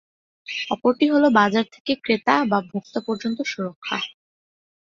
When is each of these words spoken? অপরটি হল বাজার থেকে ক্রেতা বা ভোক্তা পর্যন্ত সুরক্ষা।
অপরটি 0.71 1.05
হল 1.13 1.23
বাজার 1.33 1.65
থেকে 1.73 1.93
ক্রেতা 2.03 2.35
বা 2.45 2.59
ভোক্তা 2.71 2.99
পর্যন্ত 3.07 3.39
সুরক্ষা। 3.45 3.97